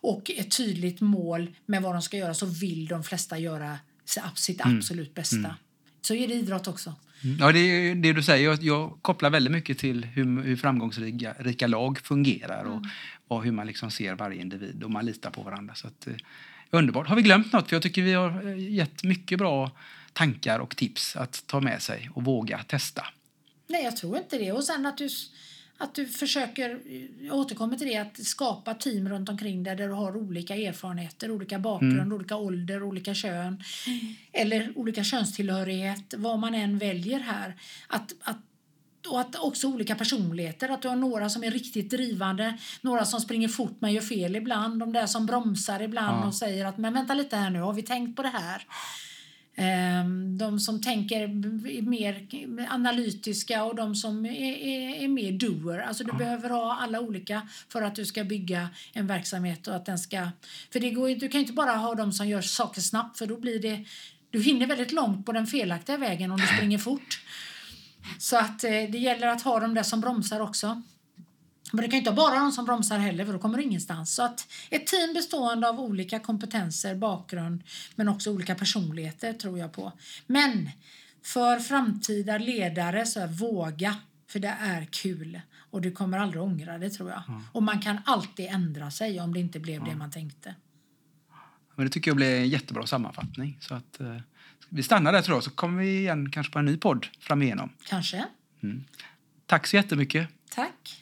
[0.00, 3.78] och ett tydligt mål med vad de ska göra så vill de flesta göra
[4.34, 5.56] sitt absolut bästa.
[6.02, 6.94] Så är det idrott också.
[7.24, 7.36] Mm.
[7.40, 8.44] Ja, det är det du säger.
[8.44, 12.82] Jag, jag kopplar väldigt mycket till hur, hur framgångsrika rika lag fungerar och,
[13.28, 15.74] och hur man liksom ser varje individ och man litar på varandra.
[15.74, 16.14] Så att, eh,
[16.70, 17.06] underbart.
[17.06, 17.68] Har vi glömt något?
[17.68, 19.70] För jag tycker vi har eh, gett mycket bra
[20.12, 23.06] tankar och tips att ta med sig och våga testa.
[23.72, 24.52] Nej, jag tror inte det.
[24.52, 25.08] Och sen att du,
[25.78, 26.80] att du försöker,
[27.20, 31.30] jag återkommer till det, att skapa team runt omkring dig där du har olika erfarenheter,
[31.30, 33.62] olika bakgrund, olika ålder, olika kön
[34.32, 37.54] eller olika könstillhörighet, vad man än väljer här.
[37.88, 38.36] Att, att
[39.08, 43.20] och att också olika personligheter, att du har några som är riktigt drivande, några som
[43.20, 46.26] springer fort men gör fel ibland, de där som bromsar ibland Ja.
[46.26, 48.66] och säger att men vänta lite här nu, har vi tänkt på det här?
[49.56, 51.28] Ehm, De som tänker
[51.82, 52.26] mer
[52.70, 55.78] analytiska och de som är, är, är mer doer.
[55.78, 59.86] Alltså du behöver ha alla olika för att du ska bygga en verksamhet och att
[59.86, 60.28] den ska...
[60.72, 63.36] För det går, du kan inte bara ha de som gör saker snabbt för då
[63.36, 63.84] blir det...
[64.30, 67.20] Du hinner väldigt långt på den felaktiga vägen om du springer fort.
[68.18, 70.82] Så att eh, det gäller att ha de där som bromsar också.
[71.72, 74.14] Men det kan inte bara de som bromsar heller för då kommer du ingenstans.
[74.14, 77.62] Så att ett team bestående av olika kompetenser, bakgrund
[77.94, 79.92] men också olika personligheter tror jag på.
[80.26, 80.70] Men
[81.22, 83.96] för framtida ledare så är våga,
[84.28, 85.40] för det är kul.
[85.70, 87.22] Och du kommer aldrig ångra det tror jag.
[87.52, 90.54] Och man kan alltid ändra sig om det inte blev det man tänkte.
[91.74, 93.58] Men det tycker jag blir en jättebra sammanfattning.
[93.60, 94.16] Så att, eh,
[94.68, 97.70] vi stannar där tror jag, så kommer vi igen kanske på en ny podd framigenom.
[97.84, 98.24] Kanske.
[99.46, 100.28] Tack så jättemycket.
[100.50, 101.01] Tack.